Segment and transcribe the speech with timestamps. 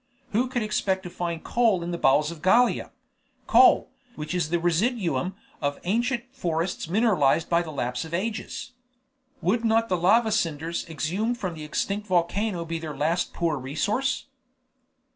[0.31, 2.89] Who could expect to find coal in the bowels of Gallia,
[3.45, 8.71] coal, which is the residuum of ancient forests mineralized by the lapse of ages?
[9.43, 14.25] Would not the lava cinders exhumed from the extinct volcano be their last poor resource?